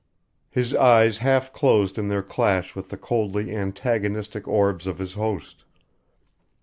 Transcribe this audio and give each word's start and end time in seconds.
His 0.49 0.73
eyes 0.73 1.19
half 1.19 1.53
closed 1.53 1.99
in 1.99 2.07
their 2.07 2.23
clash 2.23 2.73
with 2.73 2.89
the 2.89 2.97
coldly 2.97 3.55
antagonistic 3.55 4.47
orbs 4.47 4.87
of 4.87 4.97
his 4.97 5.13
host. 5.13 5.63